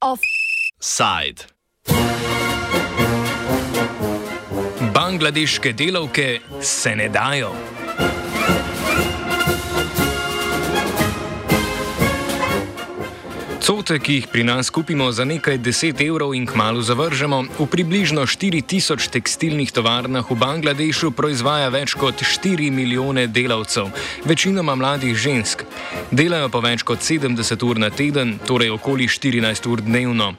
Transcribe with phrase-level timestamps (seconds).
[0.00, 1.46] Offside.
[4.94, 7.54] Bangladeške delavke se ne dajo.
[13.62, 18.24] Cote, ki jih pri nas kupimo za nekaj deset evrov in kmalo zavržemo, v približno
[18.26, 23.92] 4000 tekstilnih tovarnah v Bangladešu proizvaja več kot 4 milijone delavcev,
[24.26, 25.62] večinoma mladih žensk.
[26.10, 30.32] Delajo pa več kot 70 ur na teden, torej okoli 14 ur dnevno.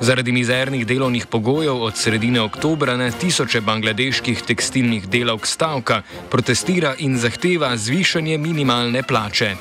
[0.00, 6.00] Zaradi mizernih delovnih pogojev od sredine oktobra na tisoče bangladeških tekstilnih delavk stavka,
[6.32, 9.56] protestira in zahteva zvišanje minimalne plače.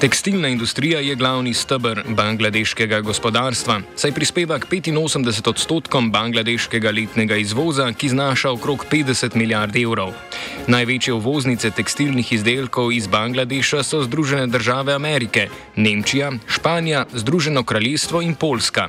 [0.00, 7.90] Tekstilna industrija je glavni stebr bangladeškega gospodarstva, saj prispeva k 85 odstotkom bangladeškega letnega izvoza,
[7.92, 10.14] ki znaša okrog 50 milijard evrov.
[10.68, 18.34] Največje uvoznice tekstilnih izdelkov iz Bangladeša so Združene države Amerike, Nemčija, Španija, Združeno kraljestvo in
[18.34, 18.88] Poljska.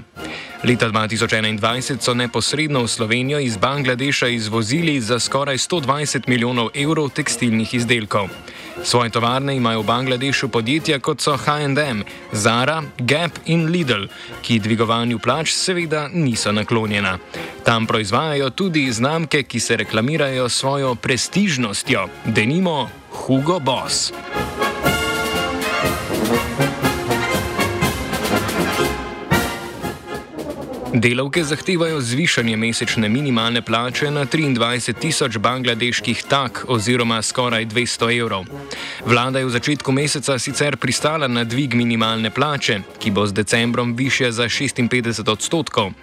[0.64, 7.74] Leta 2021 so neposredno v Slovenijo iz Bangladeša izvozili za skoraj 120 milijonov evrov tekstilnih
[7.74, 8.28] izdelkov.
[8.84, 14.08] Svoje tovarne imajo v Bangladešu podjetja kot so HM, Zara, Gap in Lidl,
[14.42, 17.18] ki dvigovanju plač seveda niso naklonjena.
[17.70, 24.12] Tam proizvajajo tudi znamke, ki se reklamirajo svojo prestižnostjo, denimo Hugo Boss.
[30.94, 38.46] Delavke zahtevajo zvišanje mesečne minimalne plače na 23 tisoč bangladeških tak oziroma skoraj 200 evrov.
[39.06, 43.94] Vlada je v začetku meseca sicer pristala na dvig minimalne plače, ki bo z decembrom
[43.96, 45.94] više za 56 odstotkov.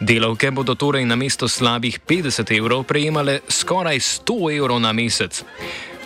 [0.00, 5.44] Delavke bodo torej na mesto slabih 50 evrov prejemale skoraj 100 evrov na mesec.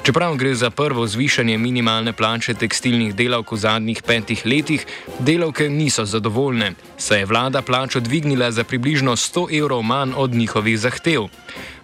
[0.03, 4.87] Čeprav gre za prvo zvišanje minimalne plače tekstilnih delavk v zadnjih petih letih,
[5.19, 10.79] delavke niso zadovoljne, saj je vlada plačo dvignila za približno 100 evrov manj od njihovih
[10.79, 11.29] zahtev.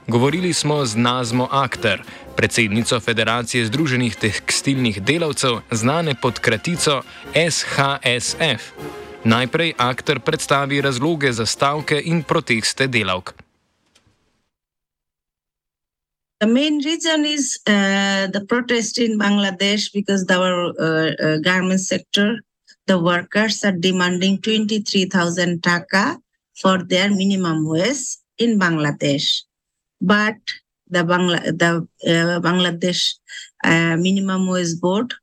[0.07, 2.03] Govorili smo z Nazmo Akter,
[2.37, 7.03] predsednico Federacije Združenih tekstilnih delavcev, znane pod kratico
[7.51, 8.63] SHSF.
[9.25, 13.44] Najprej Akter predstavi razloge za stavke in proteste delavk.
[16.41, 22.41] The main reason is uh, the protest in Bangladesh because our uh, uh, garment sector,
[22.87, 26.19] the workers are demanding 23,000 taka
[26.57, 29.43] for their minimum wage in Bangladesh.
[30.01, 30.37] But
[30.89, 33.15] the, Bangla the uh, Bangladesh
[33.63, 35.15] uh, minimum wage board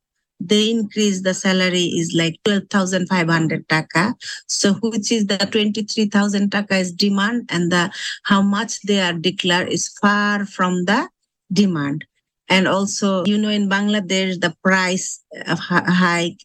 [0.47, 4.15] they increase the salary is like 12,500 taka.
[4.47, 7.91] So which is the 23,000 taka is demand and the
[8.23, 11.09] how much they are declared is far from the
[11.51, 12.05] demand.
[12.49, 16.43] And also, you know, in Bangladesh, the price of hike,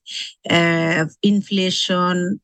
[0.48, 2.40] uh, inflation,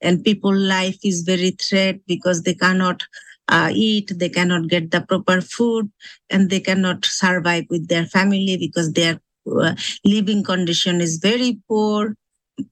[0.00, 3.04] and people life is very threat because they cannot
[3.46, 5.90] uh, eat, they cannot get the proper food,
[6.30, 9.74] and they cannot survive with their family because they uh, Uh,
[10.04, 12.14] living condition is very poor,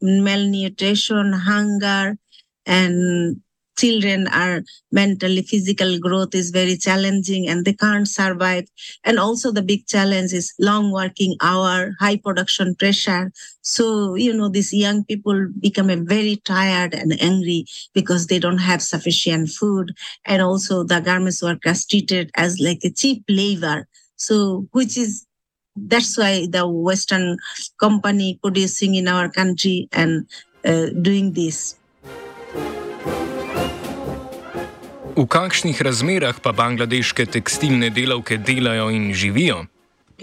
[0.02, 2.16] malnutrition, hunger,
[2.66, 3.40] and
[3.78, 8.64] children are mentally physical growth is very challenging and they can't survive.
[9.04, 13.32] And also the big challenge is long working hour high production pressure.
[13.62, 18.82] So you know these young people become very tired and angry because they don't have
[18.82, 19.92] sufficient food.
[20.26, 23.86] And also the garments workers treated as like a cheap labor.
[24.16, 25.24] So which is
[25.86, 27.38] that's why the western
[27.78, 30.26] company producing in our country and
[30.64, 31.78] uh, doing this
[35.18, 39.66] V kakšnih razmerah pa bangladeške tekstilne delavke delajo in živijo?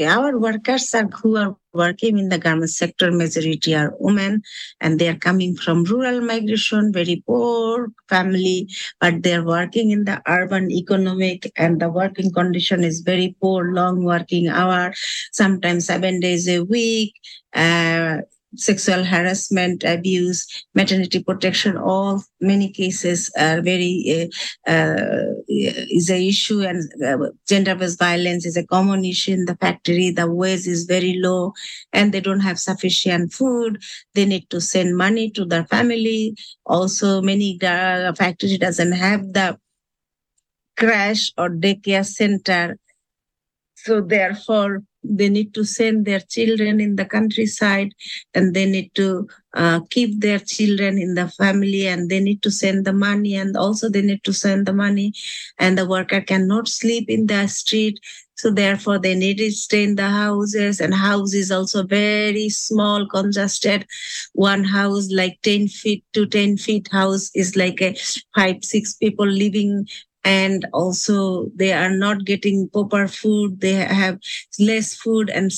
[0.01, 4.41] Our workers are who are working in the garment sector, majority are women,
[4.81, 8.69] and they are coming from rural migration, very poor family,
[8.99, 13.73] but they are working in the urban economic, and the working condition is very poor,
[13.73, 14.93] long working hour,
[15.31, 17.13] sometimes seven days a week.
[17.53, 18.21] Uh,
[18.55, 24.29] sexual harassment, abuse, maternity protection, all many cases are very
[24.67, 29.55] uh, uh, is an issue, and uh, gender-based violence is a common issue in the
[29.55, 30.11] factory.
[30.11, 31.53] The wage is very low,
[31.93, 33.81] and they don't have sufficient food.
[34.13, 36.35] They need to send money to their family.
[36.65, 39.57] Also, many uh, factory doesn't have the
[40.77, 42.77] crash or daycare center,
[43.75, 47.93] so therefore they need to send their children in the countryside
[48.33, 52.51] and they need to uh, keep their children in the family and they need to
[52.51, 55.13] send the money and also they need to send the money
[55.59, 57.99] and the worker cannot sleep in the street
[58.35, 63.07] so therefore they need to stay in the houses and house is also very small
[63.07, 63.85] congested.
[64.33, 67.95] One house like 10 feet to 10 feet house is like a
[68.35, 69.87] five six people living
[70.25, 73.61] and also they are not getting proper food.
[73.61, 74.19] They have
[74.59, 75.51] less food and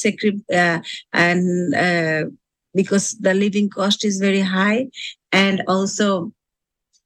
[0.54, 0.82] uh,
[1.14, 2.26] and uh,
[2.76, 4.90] because the living cost is very high.
[5.32, 6.34] And also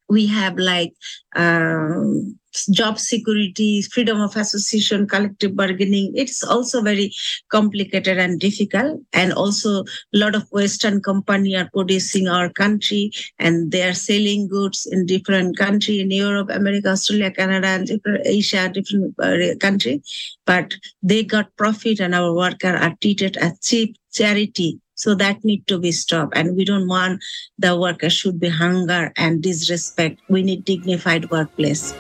[0.10, 0.94] we have like
[1.36, 2.40] um,
[2.72, 6.12] job security, freedom of association, collective bargaining.
[6.16, 7.14] It's also very
[7.50, 9.02] complicated and difficult.
[9.14, 14.48] And also a lot of Western company are producing our country and they are selling
[14.48, 20.02] goods in different country in Europe, America, Australia, Canada, and different Asia, different uh, country.
[20.46, 25.66] But they got profit and our worker are treated as cheap charity so that need
[25.66, 26.38] to be stopped.
[26.38, 27.24] And we don't want
[27.58, 30.22] the workers should be hunger and disrespect.
[30.30, 31.96] We need dignified workplace.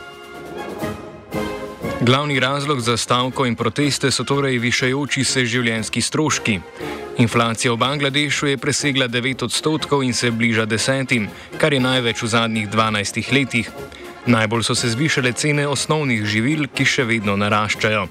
[2.01, 6.56] Glavni razlog za stavko in proteste so torej višajoči se življenjski stroški.
[7.21, 11.27] Inflacija v Bangladešu je presegla 9 odstotkov in se bliža desetim,
[11.62, 13.69] kar je največ v zadnjih 12 letih.
[14.25, 18.07] Najbolj so se zvišale cene osnovnih živil, ki še vedno naraščajo.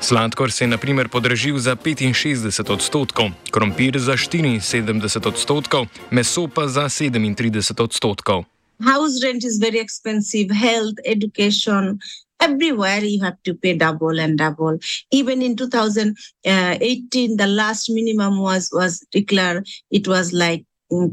[0.00, 6.86] Sladkor se je naprimer podražil za 65 odstotkov, krompir za 74 odstotkov, meso pa za
[6.86, 8.46] 37 odstotkov.
[8.82, 11.98] House rent is very expensive, health, education,
[12.42, 14.78] everywhere you have to pay double and double.
[15.10, 20.64] Even in 2018 the last minimum was was declared it was like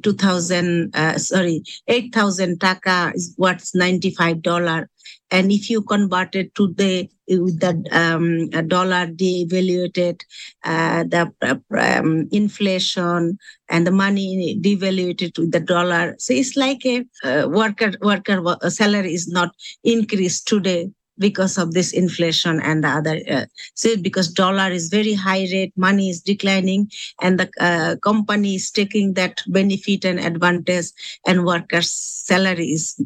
[0.04, 4.90] 2000 uh, sorry 8000 taka is what's 95 dollar.
[5.32, 10.22] And if you convert it to the with the um, dollar devaluated
[10.64, 13.38] uh, the uh, um, inflation
[13.70, 16.16] and the money devaluated with the dollar.
[16.18, 19.52] So it's like a uh, worker worker salary is not
[19.84, 25.14] increased today because of this inflation and the other uh, so because dollar is very
[25.14, 26.90] high rate money is declining
[27.22, 30.88] and the uh, company is taking that benefit and advantage
[31.28, 33.02] and workers salary is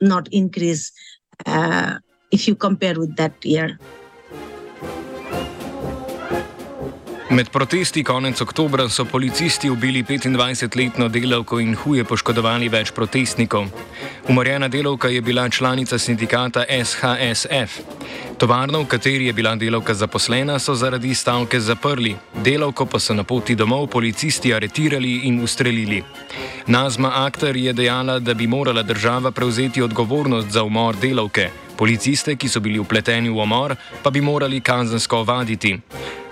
[0.00, 0.92] not increase
[1.46, 1.98] uh,
[2.30, 3.80] if you compare with that year
[7.30, 13.66] Med protesti konec oktobra so policisti ubili 25-letno delavko in huje poškodovali več protestnikov.
[14.28, 17.80] Umorjena delavka je bila članica sindikata SHSF.
[18.38, 23.24] Tovarno, v kateri je bila delavka zaposlena, so zaradi stavke zaprli, delavko pa so na
[23.24, 26.02] poti domov policisti aretirali in ustrelili.
[26.66, 32.48] Nazma Akter je dejala, da bi morala država prevzeti odgovornost za umor delavke, policiste, ki
[32.48, 35.76] so bili upleteni v umor, pa bi morali kazensko ovaditi.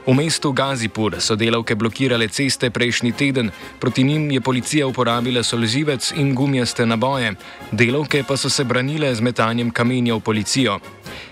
[0.06, 3.50] V mestu Gazipur so delavke blokirale ceste prejšnji teden,
[3.80, 7.34] proti njim je policija uporabila solzivec in gumijaste naboje,
[7.72, 10.78] delavke pa so se branile z metanjem kamenja v policijo.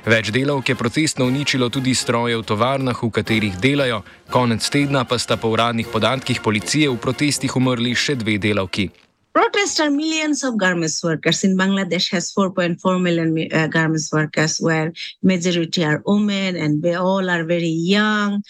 [0.06, 5.18] Več delavk je protestno uničilo tudi stroje v tovarnah, v katerih delajo, konec tedna pa
[5.18, 9.03] sta po uradnih podatkih policije v protestih umrli še dve delavki.
[9.34, 11.42] Protests are millions of garments workers.
[11.42, 14.92] In Bangladesh has 4.4 million uh, garments workers where
[15.22, 18.44] majority are women and they all are very young.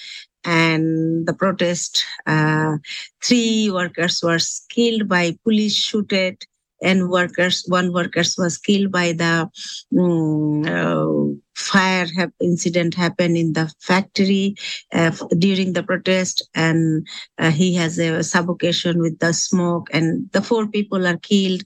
[0.45, 2.77] And the protest, uh,
[3.25, 4.39] three workers were
[4.69, 6.45] killed by police shooted
[6.85, 9.51] and workers, one workers was killed by the
[9.99, 14.55] um, uh, fire ha- incident happened in the factory
[14.93, 17.07] uh, during the protest and
[17.39, 21.63] uh, he has a suffocation with the smoke and the four people are killed.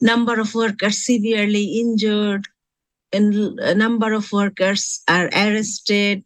[0.00, 2.46] Number of workers severely injured
[3.12, 6.22] and a number of workers are arrested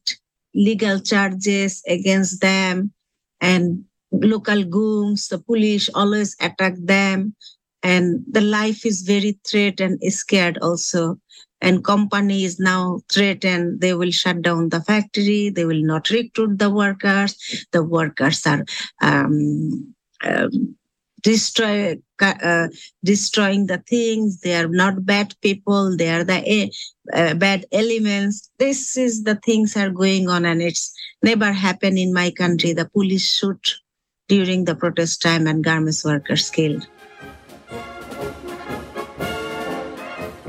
[0.54, 2.92] legal charges against them
[3.40, 7.35] and local goons the police always attack them
[7.83, 11.19] and the life is very threatened and scared also.
[11.61, 15.51] And company is now threatened they will shut down the factory.
[15.51, 17.67] They will not recruit the workers.
[17.71, 18.65] The workers are
[19.01, 20.77] um, um,
[21.23, 22.69] destroy uh,
[23.05, 24.41] destroying the things.
[24.41, 25.97] They are not bad people.
[25.97, 26.71] They are the
[27.12, 28.51] uh, bad elements.
[28.59, 32.73] This is the things are going on and it's never happened in my country.
[32.73, 33.77] The police shoot
[34.29, 36.87] during the protest time and garments workers killed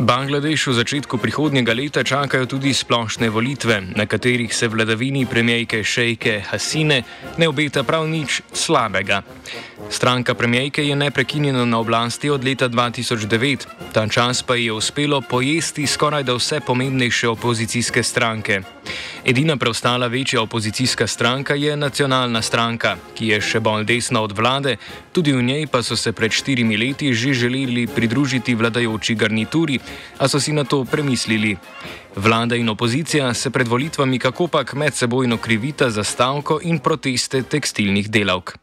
[0.04, 6.44] Bangladeš v začetku prihodnjega leta čakajo tudi splošne volitve, na katerih se vladavini premijejke Šejke
[6.44, 7.04] Hasine
[7.40, 9.24] ne obeta prav nič slabega.
[9.90, 15.88] Stranka premijejke je neprekinjeno na oblasti od leta 2009, ta čas pa je uspelo pojesti
[15.88, 18.62] skoraj da vse pomembnejše opozicijske stranke.
[19.26, 24.76] Edina preostala večja opozicijska stranka je nacionalna stranka, ki je še bolj desna od vlade,
[25.12, 29.80] tudi v njej pa so se pred štirimi leti že želeli pridružiti vladajoči garnituri,
[30.18, 31.58] a so si na to premislili.
[32.16, 38.58] Vlada in opozicija se pred volitvami kakopak medsebojno krivita za stavko in proteste tekstilnih delavk.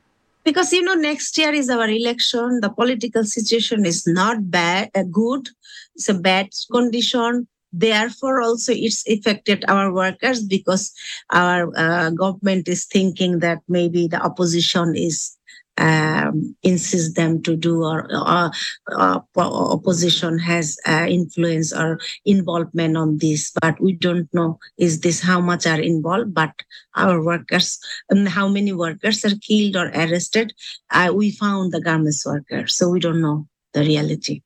[0.45, 2.61] Because you know, next year is our election.
[2.61, 5.49] The political situation is not bad, uh, good.
[5.95, 7.47] It's a bad condition.
[7.73, 10.93] Therefore, also it's affected our workers because
[11.31, 15.37] our uh, government is thinking that maybe the opposition is
[15.81, 18.51] um, insist them to do or, or,
[18.97, 23.53] or opposition has uh, influence or involvement on this.
[23.61, 26.35] But we don't know is this how much are involved?
[26.35, 26.53] But
[26.97, 27.79] our workers
[28.11, 30.53] and how many workers are killed or arrested?
[30.91, 34.43] Uh, we found the garments workers so we don't know the reality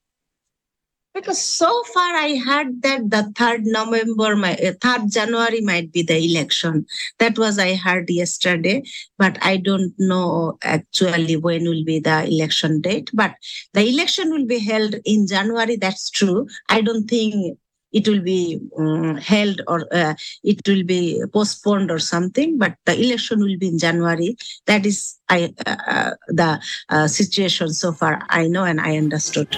[1.15, 6.03] because so far I heard that the 3rd November, my, uh, 3rd January might be
[6.03, 6.87] the election.
[7.21, 8.83] That was I heard yesterday,
[9.17, 13.11] but I don't know actually when will be the election date.
[13.15, 13.37] But
[13.73, 15.77] the election will be held in January.
[15.77, 16.49] That's true.
[16.69, 17.59] I don't think
[17.93, 23.01] it will be um, held or uh, it will be postponed or something but the
[23.01, 28.21] election will be in january that is i uh, uh the uh, situation so far
[28.31, 29.57] i know and i understood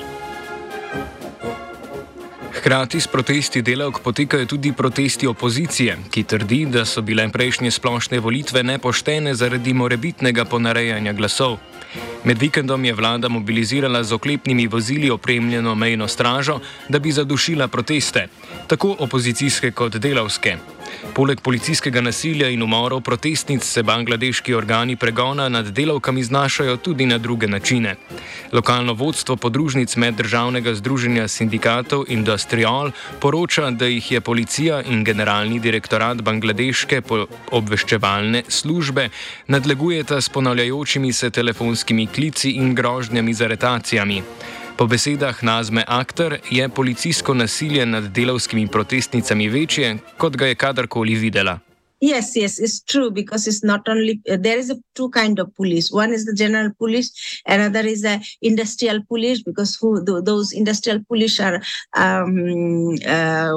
[2.66, 8.18] Hkrati s protesti delavk potekajo tudi protesti opozicije, ki trdi, da so bile prejšnje splošne
[8.18, 11.60] volitve nepoštene zaradi morebitnega ponarejanja glasov.
[12.24, 16.58] Med vikendom je vlada mobilizirala z oklepnimi vozili opremljeno mejno stražo,
[16.88, 18.26] da bi zadušila proteste,
[18.66, 20.56] tako opozicijske kot delavske.
[21.14, 27.18] Poleg policijskega nasilja in umorov protestnic se bangladeški organi pregona nad delavkami znašajo tudi na
[27.18, 27.96] druge načine.
[28.52, 32.90] Lokalno vodstvo podružnic Meddržavnega združenja sindikatov Industrial
[33.20, 37.02] poroča, da jih je policija in generalni direktorat bangladeške
[37.50, 39.08] obveščevalne službe
[39.46, 44.22] nadlegujeta s ponavljajočimi se telefonskimi klici in grožnjami z aretacijami.
[44.76, 51.14] Po besedah Nazme Akter je policijsko nasilje nad delavskimi protestnicami večje, kot ga je kadarkoli
[51.14, 51.58] videla.
[52.00, 55.48] Yes, yes, it's true because it's not only uh, there is a two kind of
[55.56, 55.88] police.
[55.92, 57.10] One is the general police,
[57.46, 61.56] another is the industrial police because who th those industrial police are
[61.96, 63.56] um, uh,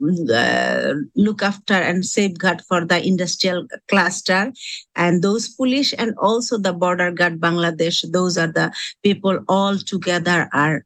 [0.00, 4.52] look after and safeguard for the industrial cluster.
[4.94, 10.48] And those police and also the border guard bangladesh those are the people all together
[10.52, 10.84] are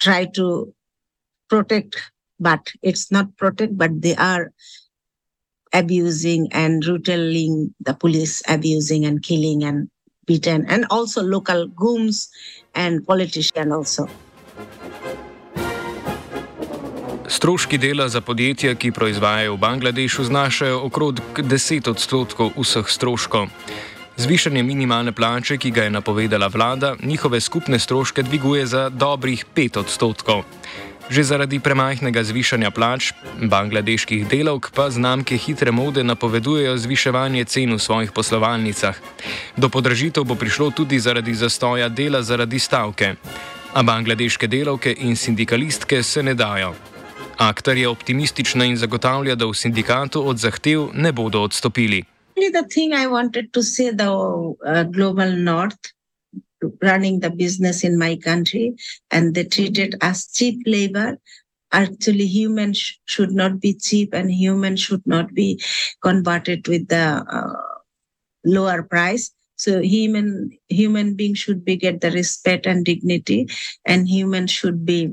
[0.00, 0.74] try to
[1.48, 1.96] protect.
[2.40, 4.52] But it's not protect but they are
[5.72, 9.88] abusing and brutaling the police abusing and killing and
[10.26, 10.66] beaten.
[10.66, 12.28] And also local gooms
[12.74, 14.08] and politician also
[17.28, 23.48] Stroški dela za podjetja, ki proizvajajo v Bangladešu, znašajo okrog 10 odstotkov vseh stroškov.
[24.16, 29.78] Zvišanje minimalne plače, ki ga je napovedala vlada, njihove skupne stroške dviguje za dobrih 5
[29.78, 30.44] odstotkov.
[31.10, 37.78] Že zaradi premajhnega zvišanja plač bangladeških delavk pa znamke hitre mode napovedujejo zviševanje cen v
[37.78, 38.96] svojih poslovalnicah.
[39.56, 43.14] Do podražitev bo prišlo tudi zaradi zastoja dela zaradi stavke.
[43.74, 46.93] A bangladeške delavke in sindikalistke se ne dajo.
[47.38, 52.04] Aktar je optimistična in zagotavlja, da v sindikatu od zahtev ne bodo odstopili.
[52.36, 55.94] The thing I wanted to say the uh, global north
[56.82, 58.74] running the business in my country
[59.10, 61.18] and they treated as cheap labor
[61.72, 65.60] actually humans sh should not be cheap and humans should not be
[66.02, 67.06] converted with the
[67.38, 67.68] uh,
[68.44, 73.46] lower price so human human beings should be get the respect and dignity
[73.84, 75.12] and humans should be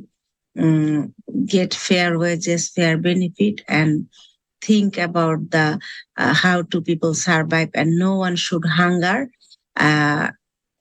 [0.59, 1.13] um,
[1.45, 4.07] get fair wages, fair benefit, and
[4.61, 5.79] think about the
[6.17, 9.29] uh, how do people survive, and no one should hunger.
[9.75, 10.29] Uh,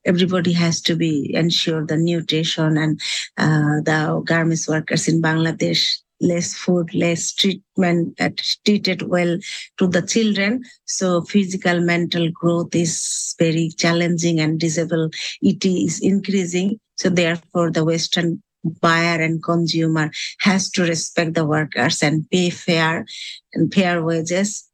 [0.05, 3.01] everybody has to be ensure the nutrition and
[3.37, 8.31] uh, the garments workers in Bangladesh less food, less treatment, uh,
[8.65, 9.39] treated well
[9.79, 10.63] to the children.
[10.85, 16.79] So physical, mental growth is very challenging and disability is increasing.
[16.97, 23.07] So therefore, the Western buyer and consumer has to respect the workers and pay fair
[23.55, 24.71] and fair wages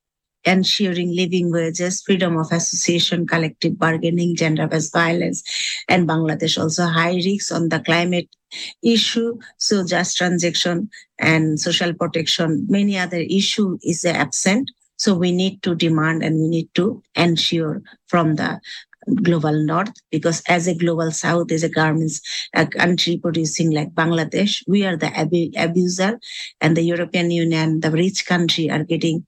[0.47, 5.43] ensuring living wages, freedom of association, collective bargaining, gender-based violence,
[5.89, 8.29] and Bangladesh also high risks on the climate
[8.83, 9.37] issue.
[9.59, 10.89] So just transaction
[11.19, 14.71] and social protection, many other issue is absent.
[14.97, 18.61] So we need to demand and we need to ensure from the
[19.23, 22.21] global north because as a global south is a garments
[22.55, 26.19] a uh, country producing like bangladesh we are the ab- abuser.
[26.61, 29.25] And the european union the rich country are getting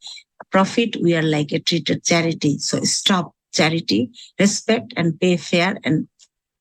[0.50, 0.96] profit.
[1.02, 2.58] We are like a treated charity.
[2.58, 6.08] So stop charity respect and pay fair and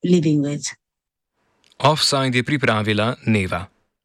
[0.04, 0.74] living wage.
[1.80, 3.68] Offside pripravila neva